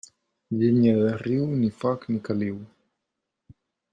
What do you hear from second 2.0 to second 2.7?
ni caliu.